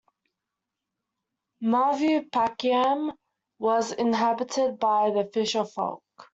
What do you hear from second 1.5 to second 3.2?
Maruvurpakkam